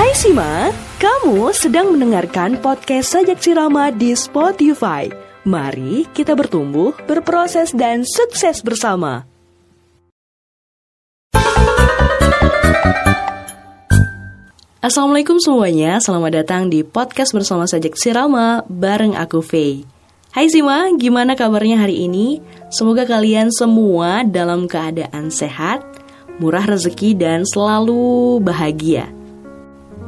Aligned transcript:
Hai 0.00 0.16
Sima, 0.16 0.72
kamu 0.96 1.52
sedang 1.52 1.92
mendengarkan 1.92 2.56
podcast 2.56 3.12
Sajak 3.12 3.36
Sirama 3.44 3.92
di 3.92 4.16
Spotify. 4.16 5.12
Mari 5.44 6.08
kita 6.16 6.32
bertumbuh, 6.32 6.96
berproses, 7.04 7.76
dan 7.76 8.08
sukses 8.08 8.64
bersama. 8.64 9.28
Assalamualaikum 14.80 15.36
semuanya, 15.36 16.00
selamat 16.00 16.32
datang 16.32 16.72
di 16.72 16.80
podcast 16.80 17.36
bersama 17.36 17.68
Sajak 17.68 17.92
Sirama 18.00 18.64
bareng 18.72 19.20
aku 19.20 19.44
Faye. 19.44 19.84
Hai 20.32 20.48
Sima, 20.48 20.88
gimana 20.96 21.36
kabarnya 21.36 21.76
hari 21.76 22.08
ini? 22.08 22.40
Semoga 22.72 23.04
kalian 23.04 23.52
semua 23.52 24.24
dalam 24.24 24.64
keadaan 24.64 25.28
sehat, 25.28 25.84
murah 26.40 26.64
rezeki, 26.64 27.12
dan 27.20 27.44
selalu 27.44 28.40
bahagia. 28.40 29.19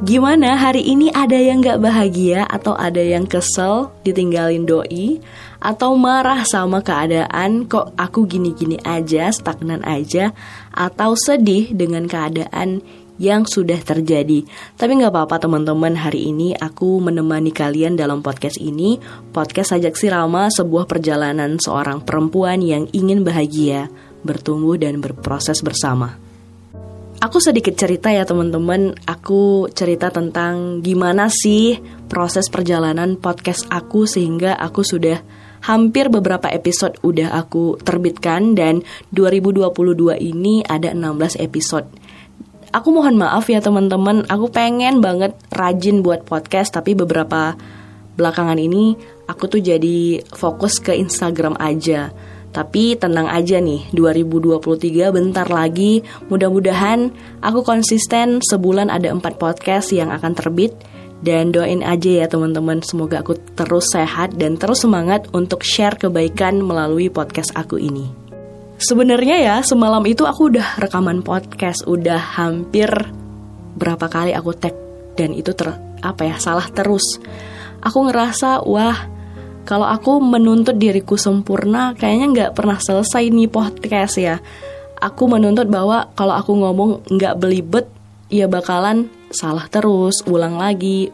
Gimana 0.03 0.59
hari 0.59 0.83
ini 0.83 1.07
ada 1.15 1.39
yang 1.39 1.63
gak 1.63 1.79
bahagia 1.79 2.43
atau 2.51 2.75
ada 2.75 2.99
yang 2.99 3.23
kesel 3.23 3.87
ditinggalin 4.03 4.67
doi 4.67 5.23
atau 5.63 5.95
marah 5.95 6.43
sama 6.43 6.83
keadaan 6.83 7.63
kok 7.71 7.95
aku 7.95 8.27
gini-gini 8.27 8.75
aja 8.83 9.31
stagnan 9.31 9.79
aja 9.87 10.35
atau 10.75 11.15
sedih 11.15 11.71
dengan 11.71 12.03
keadaan 12.11 12.83
yang 13.15 13.47
sudah 13.47 13.79
terjadi. 13.79 14.43
Tapi 14.75 14.91
gak 14.99 15.15
apa-apa 15.15 15.39
teman-teman, 15.39 15.95
hari 15.95 16.35
ini 16.35 16.51
aku 16.51 16.99
menemani 16.99 17.55
kalian 17.55 17.95
dalam 17.95 18.19
podcast 18.19 18.59
ini. 18.59 18.99
Podcast 19.31 19.71
Sajak 19.71 19.95
Sirama, 19.95 20.51
sebuah 20.51 20.83
perjalanan 20.83 21.55
seorang 21.63 22.03
perempuan 22.03 22.59
yang 22.59 22.91
ingin 22.91 23.23
bahagia, 23.23 23.87
bertumbuh 24.27 24.75
dan 24.75 24.99
berproses 24.99 25.63
bersama. 25.63 26.32
Aku 27.23 27.39
sedikit 27.39 27.71
cerita 27.79 28.11
ya 28.11 28.27
teman-teman, 28.27 28.99
aku 29.07 29.71
cerita 29.71 30.11
tentang 30.11 30.83
gimana 30.83 31.31
sih 31.31 31.79
proses 32.11 32.51
perjalanan 32.51 33.15
podcast 33.15 33.63
aku 33.71 34.03
sehingga 34.03 34.59
aku 34.59 34.83
sudah 34.83 35.23
hampir 35.63 36.11
beberapa 36.11 36.51
episode 36.51 36.99
udah 36.99 37.31
aku 37.31 37.79
terbitkan 37.79 38.59
dan 38.59 38.83
2022 39.15 40.19
ini 40.19 40.67
ada 40.67 40.91
16 40.91 41.39
episode. 41.39 41.87
Aku 42.75 42.91
mohon 42.91 43.15
maaf 43.15 43.47
ya 43.47 43.63
teman-teman, 43.63 44.27
aku 44.27 44.51
pengen 44.51 44.99
banget 44.99 45.31
rajin 45.47 46.03
buat 46.03 46.27
podcast 46.27 46.75
tapi 46.75 46.91
beberapa 46.91 47.55
belakangan 48.19 48.59
ini 48.59 48.99
aku 49.31 49.47
tuh 49.47 49.63
jadi 49.63 50.27
fokus 50.27 50.83
ke 50.83 50.91
Instagram 50.91 51.55
aja 51.55 52.11
tapi 52.53 52.93
tenang 52.93 53.25
aja 53.25 53.57
nih, 53.57 53.89
2023 53.97 55.09
bentar 55.09 55.49
lagi. 55.49 56.05
Mudah-mudahan 56.29 57.09
aku 57.41 57.65
konsisten 57.65 58.45
sebulan 58.45 58.93
ada 58.93 59.09
4 59.09 59.41
podcast 59.41 59.89
yang 59.89 60.13
akan 60.13 60.37
terbit. 60.37 60.77
Dan 61.23 61.55
doain 61.55 61.79
aja 61.81 62.23
ya 62.23 62.27
teman-teman, 62.27 62.83
semoga 62.83 63.23
aku 63.23 63.39
terus 63.55 63.95
sehat 63.95 64.35
dan 64.35 64.59
terus 64.59 64.83
semangat 64.83 65.23
untuk 65.31 65.63
share 65.63 65.95
kebaikan 65.95 66.59
melalui 66.59 67.07
podcast 67.07 67.55
aku 67.55 67.79
ini. 67.79 68.11
Sebenarnya 68.75 69.39
ya, 69.39 69.55
semalam 69.63 70.03
itu 70.03 70.27
aku 70.27 70.51
udah 70.51 70.83
rekaman 70.83 71.23
podcast, 71.23 71.87
udah 71.87 72.19
hampir 72.19 72.91
berapa 73.79 74.03
kali 74.11 74.35
aku 74.35 74.51
tag 74.51 74.75
dan 75.15 75.31
itu 75.31 75.55
ter 75.55 75.71
apa 76.03 76.27
ya, 76.27 76.35
salah 76.43 76.67
terus. 76.67 77.17
Aku 77.79 78.03
ngerasa 78.03 78.67
wah 78.67 79.07
kalau 79.63 79.87
aku 79.87 80.19
menuntut 80.19 80.75
diriku 80.75 81.15
sempurna, 81.15 81.95
kayaknya 81.95 82.27
nggak 82.31 82.51
pernah 82.55 82.77
selesai 82.79 83.31
nih 83.31 83.47
podcast 83.47 84.15
ya. 84.19 84.43
Aku 84.99 85.27
menuntut 85.27 85.67
bahwa 85.71 86.11
kalau 86.15 86.35
aku 86.35 86.51
ngomong 86.55 87.07
nggak 87.07 87.39
belibet, 87.39 87.87
ya 88.27 88.47
bakalan 88.47 89.07
salah 89.31 89.67
terus, 89.71 90.23
ulang 90.27 90.59
lagi, 90.59 91.11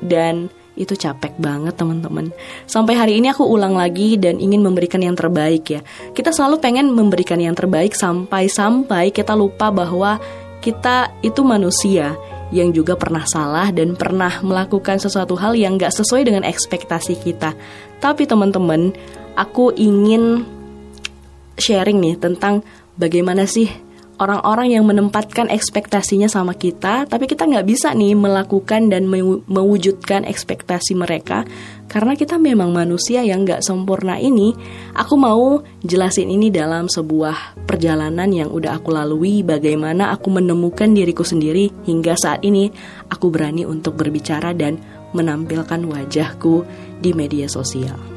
dan 0.00 0.48
itu 0.74 0.98
capek 0.98 1.38
banget 1.38 1.78
teman-teman. 1.78 2.34
Sampai 2.66 2.98
hari 2.98 3.22
ini 3.22 3.30
aku 3.30 3.46
ulang 3.46 3.78
lagi 3.78 4.18
dan 4.18 4.42
ingin 4.42 4.60
memberikan 4.60 4.98
yang 4.98 5.14
terbaik 5.14 5.64
ya. 5.70 5.80
Kita 6.12 6.34
selalu 6.34 6.58
pengen 6.58 6.90
memberikan 6.90 7.38
yang 7.38 7.54
terbaik 7.54 7.94
sampai-sampai 7.94 9.14
kita 9.14 9.38
lupa 9.38 9.70
bahwa 9.70 10.18
kita 10.58 11.14
itu 11.22 11.44
manusia 11.46 12.18
yang 12.52 12.74
juga 12.74 12.98
pernah 12.98 13.24
salah 13.24 13.70
dan 13.72 13.96
pernah 13.96 14.42
melakukan 14.44 15.00
sesuatu 15.00 15.38
hal 15.38 15.56
yang 15.56 15.80
gak 15.80 15.94
sesuai 15.94 16.28
dengan 16.28 16.44
ekspektasi 16.44 17.20
kita. 17.20 17.56
Tapi 18.02 18.28
teman-teman, 18.28 18.92
aku 19.38 19.72
ingin 19.76 20.44
sharing 21.56 22.02
nih 22.02 22.14
tentang 22.18 22.66
bagaimana 22.98 23.46
sih 23.46 23.70
orang-orang 24.22 24.78
yang 24.78 24.84
menempatkan 24.86 25.50
ekspektasinya 25.50 26.30
sama 26.30 26.54
kita, 26.54 27.06
tapi 27.10 27.26
kita 27.26 27.46
nggak 27.46 27.66
bisa 27.66 27.90
nih 27.92 28.14
melakukan 28.14 28.86
dan 28.86 29.10
mewujudkan 29.50 30.22
ekspektasi 30.22 30.94
mereka 30.94 31.42
karena 31.90 32.16
kita 32.16 32.40
memang 32.40 32.70
manusia 32.72 33.20
yang 33.26 33.44
nggak 33.44 33.60
sempurna 33.60 34.16
ini. 34.16 34.54
Aku 34.94 35.18
mau 35.18 35.62
jelasin 35.82 36.30
ini 36.30 36.48
dalam 36.48 36.86
sebuah 36.86 37.66
perjalanan 37.66 38.30
yang 38.30 38.50
udah 38.54 38.78
aku 38.78 38.94
lalui, 38.94 39.42
bagaimana 39.42 40.14
aku 40.14 40.30
menemukan 40.30 40.94
diriku 40.94 41.26
sendiri 41.26 41.70
hingga 41.84 42.14
saat 42.14 42.46
ini 42.46 42.70
aku 43.10 43.28
berani 43.28 43.66
untuk 43.66 43.98
berbicara 43.98 44.54
dan 44.54 44.78
menampilkan 45.14 45.82
wajahku 45.86 46.66
di 46.98 47.14
media 47.14 47.46
sosial. 47.46 48.13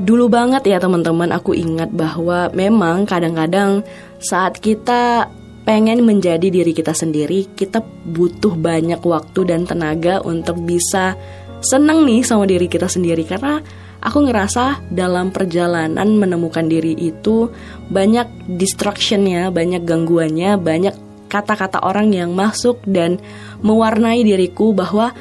Dulu 0.00 0.26
banget 0.32 0.64
ya 0.66 0.80
teman-teman 0.80 1.28
aku 1.34 1.52
ingat 1.52 1.92
bahwa 1.92 2.48
memang 2.56 3.04
kadang-kadang 3.04 3.84
saat 4.18 4.56
kita 4.56 5.28
pengen 5.62 6.02
menjadi 6.02 6.48
diri 6.48 6.72
kita 6.74 6.90
sendiri, 6.90 7.46
kita 7.54 7.84
butuh 8.06 8.58
banyak 8.58 8.98
waktu 9.02 9.40
dan 9.46 9.62
tenaga 9.68 10.18
untuk 10.24 10.58
bisa 10.64 11.14
seneng 11.62 12.02
nih 12.02 12.26
sama 12.26 12.48
diri 12.48 12.66
kita 12.66 12.90
sendiri. 12.90 13.22
Karena 13.22 13.62
aku 14.02 14.26
ngerasa 14.26 14.90
dalam 14.90 15.30
perjalanan 15.30 16.08
menemukan 16.18 16.66
diri 16.66 16.98
itu 16.98 17.46
banyak 17.86 18.50
distractionnya, 18.58 19.54
banyak 19.54 19.86
gangguannya, 19.86 20.58
banyak 20.58 20.94
kata-kata 21.30 21.80
orang 21.80 22.12
yang 22.12 22.34
masuk 22.34 22.82
dan 22.84 23.16
mewarnai 23.64 24.20
diriku 24.20 24.74
bahwa 24.76 25.14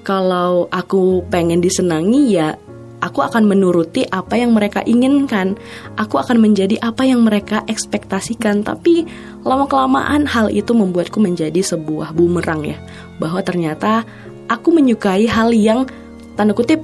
kalau 0.00 0.64
aku 0.72 1.26
pengen 1.28 1.60
disenangi 1.60 2.32
ya 2.32 2.56
aku 2.98 3.22
akan 3.22 3.46
menuruti 3.46 4.06
apa 4.08 4.38
yang 4.38 4.54
mereka 4.54 4.82
inginkan. 4.82 5.54
Aku 5.98 6.18
akan 6.18 6.42
menjadi 6.42 6.78
apa 6.82 7.06
yang 7.06 7.22
mereka 7.22 7.62
ekspektasikan. 7.66 8.66
Tapi 8.66 9.06
lama-kelamaan 9.42 10.26
hal 10.26 10.50
itu 10.50 10.74
membuatku 10.74 11.18
menjadi 11.22 11.60
sebuah 11.62 12.14
bumerang 12.14 12.66
ya. 12.66 12.78
Bahwa 13.22 13.42
ternyata 13.42 14.02
aku 14.50 14.74
menyukai 14.74 15.26
hal 15.30 15.54
yang 15.54 15.86
tanda 16.34 16.54
kutip 16.54 16.82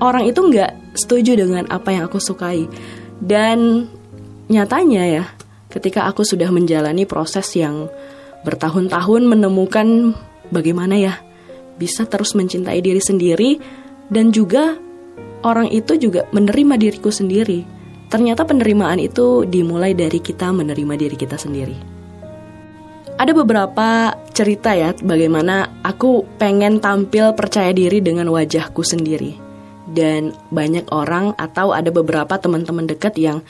orang 0.00 0.28
itu 0.28 0.40
nggak 0.40 0.96
setuju 0.96 1.38
dengan 1.38 1.64
apa 1.72 1.92
yang 1.92 2.08
aku 2.08 2.20
sukai. 2.20 2.68
Dan 3.18 3.88
nyatanya 4.48 5.04
ya, 5.04 5.24
ketika 5.72 6.06
aku 6.06 6.24
sudah 6.24 6.48
menjalani 6.48 7.04
proses 7.04 7.48
yang 7.56 7.90
bertahun-tahun 8.46 9.26
menemukan 9.26 10.14
bagaimana 10.48 10.94
ya 10.96 11.14
bisa 11.78 12.06
terus 12.06 12.34
mencintai 12.34 12.78
diri 12.82 13.02
sendiri 13.02 13.58
dan 14.10 14.30
juga 14.34 14.78
orang 15.44 15.68
itu 15.70 15.98
juga 15.98 16.26
menerima 16.34 16.74
diriku 16.78 17.12
sendiri. 17.12 17.62
Ternyata 18.08 18.48
penerimaan 18.48 18.96
itu 18.96 19.44
dimulai 19.44 19.92
dari 19.92 20.18
kita 20.18 20.48
menerima 20.48 20.94
diri 20.96 21.16
kita 21.18 21.36
sendiri. 21.36 21.76
Ada 23.18 23.34
beberapa 23.34 24.14
cerita 24.30 24.72
ya 24.72 24.94
bagaimana 24.94 25.82
aku 25.82 26.24
pengen 26.38 26.78
tampil 26.78 27.34
percaya 27.34 27.74
diri 27.74 27.98
dengan 28.00 28.30
wajahku 28.30 28.80
sendiri. 28.80 29.36
Dan 29.88 30.36
banyak 30.52 30.88
orang 30.92 31.34
atau 31.36 31.72
ada 31.72 31.88
beberapa 31.88 32.36
teman-teman 32.38 32.86
dekat 32.86 33.18
yang 33.18 33.42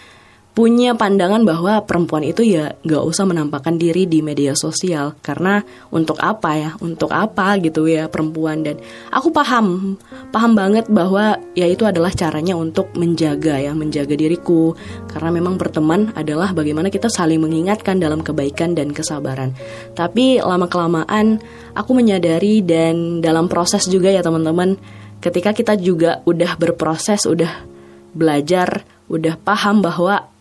punya 0.58 0.90
pandangan 0.98 1.46
bahwa 1.46 1.86
perempuan 1.86 2.26
itu 2.26 2.42
ya 2.42 2.74
nggak 2.82 3.06
usah 3.06 3.30
menampakkan 3.30 3.78
diri 3.78 4.10
di 4.10 4.26
media 4.26 4.58
sosial. 4.58 5.14
Karena 5.22 5.62
untuk 5.94 6.18
apa 6.18 6.58
ya? 6.58 6.70
Untuk 6.82 7.14
apa 7.14 7.62
gitu 7.62 7.86
ya 7.86 8.10
perempuan? 8.10 8.66
Dan 8.66 8.82
aku 9.14 9.30
paham 9.30 9.94
paham 10.34 10.58
banget 10.58 10.90
bahwa 10.90 11.38
ya 11.54 11.62
itu 11.70 11.86
adalah 11.86 12.10
caranya 12.10 12.58
untuk 12.58 12.90
menjaga 12.98 13.54
ya 13.54 13.70
menjaga 13.70 14.18
diriku. 14.18 14.74
Karena 15.06 15.30
memang 15.30 15.62
berteman 15.62 16.10
adalah 16.18 16.50
bagaimana 16.50 16.90
kita 16.90 17.06
saling 17.06 17.38
mengingatkan 17.38 18.02
dalam 18.02 18.26
kebaikan 18.26 18.74
dan 18.74 18.90
kesabaran. 18.90 19.54
Tapi 19.94 20.42
lama 20.42 20.66
kelamaan 20.66 21.38
aku 21.78 21.94
menyadari 21.94 22.66
dan 22.66 23.22
dalam 23.22 23.46
proses 23.46 23.86
juga 23.86 24.10
ya 24.10 24.26
teman-teman 24.26 24.74
ketika 25.22 25.54
kita 25.54 25.78
juga 25.78 26.18
udah 26.26 26.58
berproses 26.58 27.30
udah 27.30 27.62
belajar 28.10 28.82
udah 29.06 29.38
paham 29.38 29.86
bahwa 29.86 30.34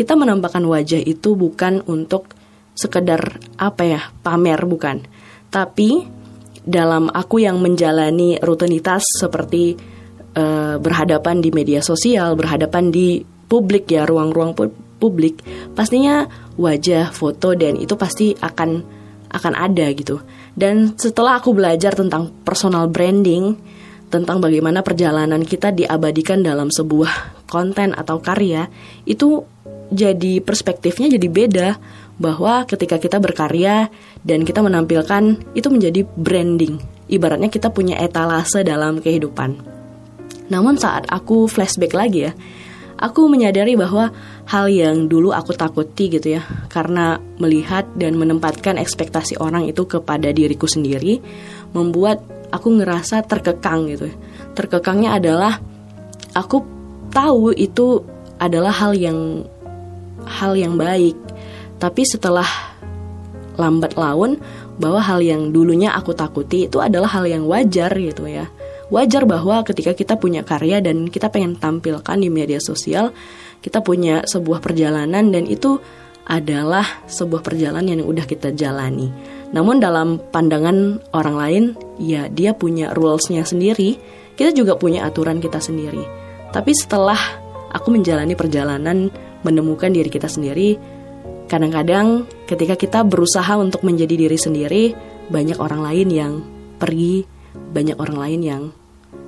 kita 0.00 0.16
menampakkan 0.16 0.64
wajah 0.64 1.04
itu 1.04 1.36
bukan 1.36 1.84
untuk 1.84 2.32
sekedar 2.72 3.36
apa 3.60 3.82
ya 3.84 4.00
pamer 4.24 4.64
bukan 4.64 5.04
tapi 5.52 6.08
dalam 6.64 7.12
aku 7.12 7.44
yang 7.44 7.60
menjalani 7.60 8.40
rutinitas 8.40 9.04
seperti 9.20 9.76
uh, 10.40 10.80
berhadapan 10.80 11.44
di 11.44 11.52
media 11.52 11.84
sosial 11.84 12.32
berhadapan 12.32 12.88
di 12.88 13.20
publik 13.20 13.92
ya 13.92 14.08
ruang-ruang 14.08 14.56
publik 14.96 15.44
pastinya 15.76 16.24
wajah 16.56 17.12
foto 17.12 17.52
dan 17.52 17.76
itu 17.76 17.92
pasti 18.00 18.32
akan 18.32 19.00
akan 19.30 19.54
ada 19.54 19.86
gitu. 19.94 20.20
Dan 20.52 20.98
setelah 20.98 21.38
aku 21.38 21.54
belajar 21.54 21.94
tentang 21.94 22.34
personal 22.42 22.90
branding, 22.90 23.54
tentang 24.10 24.42
bagaimana 24.42 24.82
perjalanan 24.82 25.46
kita 25.46 25.70
diabadikan 25.70 26.42
dalam 26.42 26.68
sebuah 26.68 27.46
konten 27.46 27.94
atau 27.94 28.18
karya, 28.18 28.66
itu 29.06 29.46
jadi 29.90 30.42
perspektifnya 30.42 31.14
jadi 31.14 31.28
beda 31.30 31.68
bahwa 32.20 32.68
ketika 32.68 33.00
kita 33.00 33.16
berkarya 33.16 33.88
dan 34.26 34.44
kita 34.44 34.60
menampilkan 34.60 35.40
itu 35.56 35.68
menjadi 35.72 36.04
branding. 36.04 36.78
Ibaratnya 37.10 37.48
kita 37.48 37.72
punya 37.72 37.96
etalase 37.98 38.62
dalam 38.62 39.00
kehidupan. 39.00 39.56
Namun 40.50 40.76
saat 40.76 41.06
aku 41.10 41.46
flashback 41.46 41.94
lagi 41.94 42.28
ya, 42.28 42.32
aku 42.98 43.26
menyadari 43.30 43.74
bahwa 43.74 44.12
hal 44.46 44.66
yang 44.68 45.06
dulu 45.06 45.30
aku 45.30 45.54
takuti 45.54 46.10
gitu 46.10 46.38
ya, 46.38 46.42
karena 46.68 47.18
melihat 47.38 47.86
dan 47.96 48.18
menempatkan 48.18 48.76
ekspektasi 48.78 49.38
orang 49.40 49.66
itu 49.66 49.86
kepada 49.86 50.30
diriku 50.30 50.66
sendiri, 50.66 51.18
membuat 51.72 52.20
aku 52.50 52.68
ngerasa 52.82 53.24
terkekang 53.26 53.90
gitu. 53.90 54.10
Terkekangnya 54.54 55.16
adalah 55.16 55.58
aku 56.34 56.62
tahu 57.10 57.54
itu 57.54 58.02
adalah 58.38 58.70
hal 58.70 58.94
yang 58.94 59.44
hal 60.26 60.54
yang 60.54 60.78
baik 60.78 61.18
tapi 61.80 62.04
setelah 62.04 62.46
lambat 63.56 63.96
laun 63.96 64.36
bahwa 64.76 65.00
hal 65.00 65.24
yang 65.24 65.48
dulunya 65.52 65.96
aku 65.96 66.12
takuti 66.12 66.68
itu 66.68 66.76
adalah 66.80 67.08
hal 67.08 67.24
yang 67.24 67.48
wajar 67.48 67.92
gitu 67.96 68.28
ya. 68.28 68.48
Wajar 68.92 69.24
bahwa 69.24 69.64
ketika 69.64 69.96
kita 69.96 70.20
punya 70.20 70.44
karya 70.44 70.84
dan 70.84 71.08
kita 71.08 71.32
pengen 71.32 71.56
tampilkan 71.56 72.16
di 72.20 72.28
media 72.28 72.60
sosial, 72.60 73.16
kita 73.64 73.80
punya 73.80 74.24
sebuah 74.28 74.60
perjalanan 74.60 75.32
dan 75.32 75.44
itu 75.48 75.80
adalah 76.26 76.84
sebuah 77.08 77.40
perjalanan 77.40 78.00
yang 78.00 78.08
udah 78.08 78.26
kita 78.26 78.52
jalani. 78.54 79.12
Namun 79.50 79.82
dalam 79.82 80.22
pandangan 80.30 81.02
orang 81.16 81.36
lain, 81.36 81.64
ya 81.98 82.30
dia 82.30 82.54
punya 82.54 82.94
rulesnya 82.94 83.42
sendiri, 83.42 83.98
kita 84.38 84.54
juga 84.54 84.78
punya 84.78 85.04
aturan 85.08 85.42
kita 85.42 85.58
sendiri. 85.58 86.02
Tapi 86.54 86.70
setelah 86.74 87.18
aku 87.70 87.90
menjalani 87.94 88.38
perjalanan 88.38 89.10
menemukan 89.42 89.90
diri 89.90 90.06
kita 90.06 90.30
sendiri, 90.30 90.78
Kadang-kadang 91.50 92.30
ketika 92.46 92.78
kita 92.78 93.02
berusaha 93.02 93.58
untuk 93.58 93.82
menjadi 93.82 94.14
diri 94.14 94.38
sendiri, 94.38 94.94
banyak 95.34 95.58
orang 95.58 95.82
lain 95.82 96.06
yang 96.06 96.32
pergi, 96.78 97.26
banyak 97.50 97.98
orang 97.98 98.18
lain 98.22 98.40
yang 98.46 98.62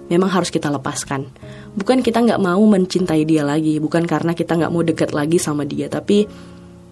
memang 0.07 0.31
harus 0.31 0.55
kita 0.55 0.71
lepaskan. 0.71 1.27
Bukan 1.75 1.99
kita 1.99 2.23
nggak 2.23 2.39
mau 2.39 2.63
mencintai 2.63 3.27
dia 3.27 3.43
lagi, 3.43 3.83
bukan 3.83 4.07
karena 4.07 4.39
kita 4.39 4.55
nggak 4.55 4.71
mau 4.71 4.87
dekat 4.87 5.11
lagi 5.11 5.43
sama 5.43 5.67
dia, 5.67 5.91
tapi 5.91 6.31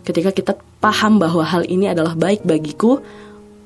ketika 0.05 0.31
kita 0.33 0.53
paham 0.81 1.21
bahwa 1.21 1.45
hal 1.45 1.65
ini 1.69 1.93
adalah 1.93 2.17
baik 2.17 2.45
bagiku, 2.45 3.01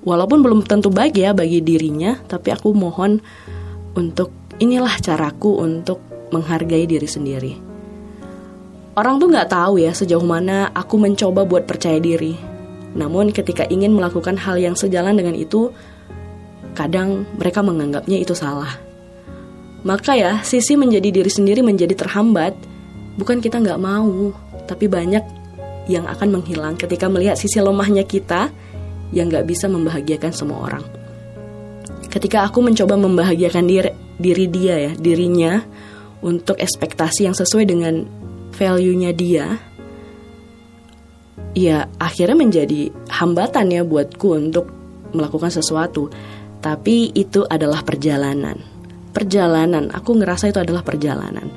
walaupun 0.05 0.45
belum 0.45 0.61
tentu 0.67 0.93
baik 0.93 1.17
ya 1.17 1.33
bagi 1.33 1.65
dirinya, 1.65 2.19
tapi 2.29 2.53
aku 2.53 2.75
mohon 2.77 3.19
untuk 3.95 4.31
inilah 4.59 4.99
caraku 5.01 5.63
untuk 5.63 5.99
menghargai 6.31 6.85
diri 6.87 7.09
sendiri. 7.09 7.53
Orang 8.95 9.19
tuh 9.19 9.27
nggak 9.27 9.51
tahu 9.51 9.83
ya 9.83 9.91
sejauh 9.91 10.23
mana 10.23 10.71
aku 10.71 10.95
mencoba 11.03 11.43
buat 11.43 11.67
percaya 11.67 11.99
diri. 11.99 12.39
Namun 12.95 13.35
ketika 13.35 13.67
ingin 13.67 13.91
melakukan 13.91 14.39
hal 14.39 14.55
yang 14.55 14.79
sejalan 14.79 15.19
dengan 15.19 15.35
itu, 15.35 15.75
kadang 16.79 17.27
mereka 17.35 17.59
menganggapnya 17.59 18.23
itu 18.23 18.39
salah. 18.39 18.71
Maka 19.83 20.15
ya, 20.15 20.33
sisi 20.47 20.79
menjadi 20.79 21.11
diri 21.11 21.29
sendiri 21.29 21.61
menjadi 21.61 21.93
terhambat. 21.99 22.55
Bukan 23.19 23.43
kita 23.43 23.59
nggak 23.59 23.83
mau, 23.83 24.31
tapi 24.71 24.87
banyak 24.87 25.44
yang 25.91 26.09
akan 26.09 26.41
menghilang 26.41 26.75
ketika 26.81 27.09
melihat 27.13 27.37
sisi 27.37 27.61
lemahnya 27.61 28.05
kita 28.09 28.49
yang 29.13 29.29
nggak 29.29 29.47
bisa 29.47 29.69
membahagiakan 29.69 30.33
semua 30.33 30.59
orang. 30.71 30.85
Ketika 32.09 32.47
aku 32.47 32.63
mencoba 32.63 32.95
membahagiakan 32.95 33.65
diri, 33.67 33.91
diri 34.17 34.47
dia 34.49 34.75
ya, 34.91 34.93
dirinya 34.95 35.61
untuk 36.25 36.57
ekspektasi 36.57 37.29
yang 37.29 37.37
sesuai 37.37 37.65
dengan 37.69 38.07
value-nya 38.55 39.11
dia 39.13 39.59
ya 41.55 41.87
akhirnya 42.03 42.35
menjadi 42.39 42.91
hambatan 43.11 43.71
ya 43.71 43.83
buatku 43.87 44.29
untuk 44.35 44.67
melakukan 45.15 45.51
sesuatu. 45.51 46.11
Tapi 46.59 47.13
itu 47.13 47.45
adalah 47.45 47.85
perjalanan. 47.85 48.57
Perjalanan. 49.13 49.93
Aku 49.93 50.17
ngerasa 50.17 50.49
itu 50.49 50.59
adalah 50.59 50.81
perjalanan 50.81 51.53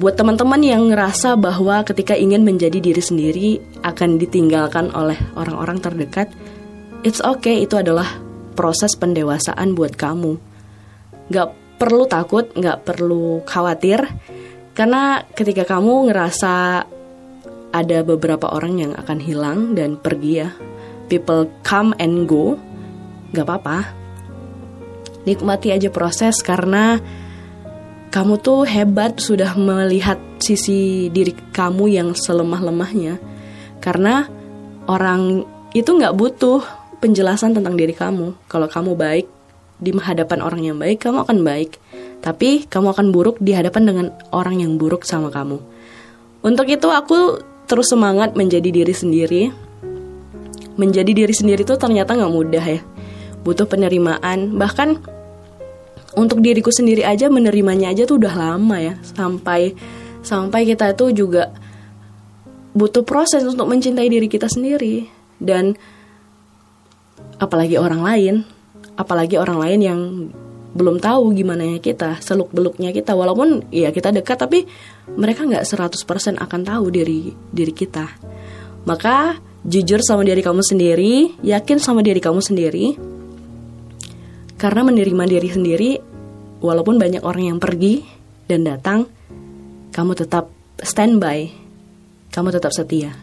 buat 0.00 0.16
teman-teman 0.16 0.64
yang 0.64 0.88
ngerasa 0.88 1.36
bahwa 1.36 1.84
ketika 1.84 2.16
ingin 2.16 2.40
menjadi 2.40 2.80
diri 2.80 3.02
sendiri 3.04 3.48
akan 3.84 4.16
ditinggalkan 4.16 4.88
oleh 4.96 5.20
orang-orang 5.36 5.76
terdekat 5.76 6.32
it's 7.04 7.20
okay 7.20 7.60
itu 7.60 7.76
adalah 7.76 8.08
proses 8.56 8.96
pendewasaan 8.96 9.76
buat 9.76 9.94
kamu 9.94 10.40
Gak 11.30 11.78
perlu 11.78 12.08
takut 12.08 12.48
gak 12.56 12.82
perlu 12.88 13.44
khawatir 13.44 14.02
karena 14.74 15.26
ketika 15.36 15.68
kamu 15.68 16.08
ngerasa 16.08 16.88
ada 17.70 17.98
beberapa 18.02 18.50
orang 18.50 18.82
yang 18.82 18.92
akan 18.98 19.18
hilang 19.22 19.58
dan 19.78 19.98
pergi 19.98 20.32
ya, 20.42 20.50
people 21.06 21.46
come 21.62 21.94
and 22.02 22.26
go, 22.26 22.58
gak 23.34 23.46
apa-apa. 23.46 23.78
Nikmati 25.26 25.70
aja 25.74 25.92
proses 25.92 26.40
karena 26.42 26.98
kamu 28.10 28.42
tuh 28.42 28.66
hebat 28.66 29.18
sudah 29.22 29.54
melihat 29.54 30.18
sisi 30.42 31.08
diri 31.14 31.30
kamu 31.54 31.90
yang 31.90 32.08
selemah-lemahnya. 32.14 33.22
Karena 33.78 34.26
orang 34.90 35.46
itu 35.72 35.94
gak 35.94 36.18
butuh 36.18 36.60
penjelasan 36.98 37.54
tentang 37.54 37.78
diri 37.78 37.94
kamu. 37.94 38.34
Kalau 38.50 38.66
kamu 38.66 38.98
baik 38.98 39.26
di 39.80 39.94
hadapan 39.96 40.38
orang 40.42 40.62
yang 40.66 40.76
baik, 40.76 41.00
kamu 41.00 41.24
akan 41.24 41.38
baik 41.46 41.78
tapi 42.20 42.68
kamu 42.68 42.92
akan 42.92 43.06
buruk 43.10 43.40
di 43.40 43.56
hadapan 43.56 43.82
dengan 43.88 44.06
orang 44.30 44.60
yang 44.60 44.76
buruk 44.76 45.08
sama 45.08 45.32
kamu. 45.32 45.56
Untuk 46.44 46.68
itu 46.68 46.88
aku 46.88 47.40
terus 47.64 47.88
semangat 47.88 48.36
menjadi 48.36 48.68
diri 48.68 48.94
sendiri. 48.94 49.42
Menjadi 50.76 51.12
diri 51.12 51.32
sendiri 51.32 51.64
itu 51.64 51.76
ternyata 51.76 52.16
nggak 52.16 52.32
mudah 52.32 52.64
ya. 52.64 52.80
Butuh 53.40 53.64
penerimaan. 53.64 54.56
Bahkan 54.56 54.88
untuk 56.18 56.42
diriku 56.42 56.74
sendiri 56.74 57.06
aja 57.06 57.30
menerimanya 57.30 57.94
aja 57.94 58.02
tuh 58.06 58.18
udah 58.18 58.34
lama 58.34 58.76
ya. 58.80 58.94
Sampai 59.02 59.74
sampai 60.20 60.66
kita 60.66 60.92
itu 60.92 61.24
juga 61.24 61.54
butuh 62.74 63.02
proses 63.06 63.46
untuk 63.46 63.66
mencintai 63.70 64.08
diri 64.10 64.26
kita 64.26 64.50
sendiri. 64.50 65.06
Dan 65.40 65.74
apalagi 67.38 67.78
orang 67.78 68.02
lain, 68.02 68.34
apalagi 68.98 69.38
orang 69.38 69.58
lain 69.58 69.80
yang 69.80 70.00
belum 70.70 71.02
tahu 71.02 71.34
gimana 71.34 71.66
ya 71.66 71.78
kita 71.82 72.18
seluk 72.22 72.50
beluknya 72.50 72.90
kita. 72.90 73.14
Walaupun 73.14 73.70
ya 73.74 73.90
kita 73.94 74.10
dekat 74.14 74.38
tapi 74.38 74.66
mereka 75.14 75.46
nggak 75.46 75.66
100% 75.66 76.38
akan 76.38 76.60
tahu 76.66 76.84
diri 76.90 77.30
diri 77.50 77.74
kita. 77.74 78.06
Maka 78.86 79.36
jujur 79.66 80.00
sama 80.00 80.24
diri 80.24 80.40
kamu 80.40 80.62
sendiri 80.64 81.36
yakin 81.44 81.76
sama 81.76 82.00
diri 82.00 82.16
kamu 82.16 82.40
sendiri 82.40 82.96
karena 84.60 84.84
menerima 84.84 85.24
diri 85.24 85.48
sendiri 85.48 85.90
walaupun 86.60 87.00
banyak 87.00 87.24
orang 87.24 87.56
yang 87.56 87.58
pergi 87.58 88.04
dan 88.44 88.68
datang 88.68 89.08
kamu 89.96 90.12
tetap 90.12 90.52
standby 90.84 91.48
kamu 92.28 92.52
tetap 92.52 92.76
setia 92.76 93.16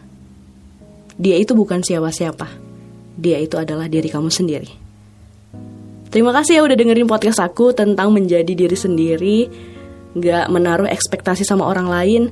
dia 1.14 1.38
itu 1.38 1.54
bukan 1.54 1.86
siapa-siapa 1.86 2.50
dia 3.14 3.38
itu 3.38 3.54
adalah 3.54 3.86
diri 3.86 4.10
kamu 4.10 4.34
sendiri 4.34 4.88
Terima 6.08 6.32
kasih 6.32 6.60
ya 6.60 6.62
udah 6.64 6.72
dengerin 6.72 7.04
podcast 7.04 7.36
aku 7.36 7.76
tentang 7.76 8.08
menjadi 8.16 8.48
diri 8.48 8.72
sendiri, 8.72 9.38
gak 10.16 10.48
menaruh 10.48 10.88
ekspektasi 10.88 11.44
sama 11.44 11.68
orang 11.68 11.84
lain. 11.84 12.22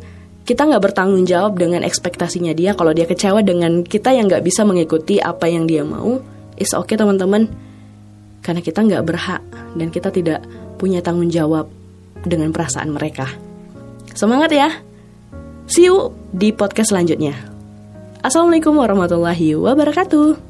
Kita 0.48 0.64
gak 0.64 0.80
bertanggung 0.80 1.28
jawab 1.28 1.60
dengan 1.60 1.84
ekspektasinya 1.84 2.56
dia. 2.56 2.72
Kalau 2.72 2.96
dia 2.96 3.04
kecewa 3.04 3.44
dengan 3.44 3.84
kita 3.84 4.16
yang 4.16 4.32
gak 4.32 4.48
bisa 4.48 4.64
mengikuti 4.64 5.20
apa 5.20 5.44
yang 5.52 5.68
dia 5.68 5.84
mau, 5.84 6.16
is 6.56 6.72
okay 6.72 6.96
teman-teman. 6.96 7.52
Karena 8.46 8.62
kita 8.62 8.86
gak 8.86 9.02
berhak 9.02 9.42
dan 9.74 9.90
kita 9.90 10.14
tidak 10.14 10.46
punya 10.78 11.02
tanggung 11.02 11.26
jawab 11.26 11.66
dengan 12.22 12.54
perasaan 12.54 12.94
mereka. 12.94 13.26
Semangat 14.14 14.54
ya! 14.54 14.70
See 15.66 15.90
you 15.90 16.14
di 16.30 16.54
podcast 16.54 16.94
selanjutnya. 16.94 17.34
Assalamualaikum 18.22 18.78
warahmatullahi 18.78 19.58
wabarakatuh. 19.58 20.45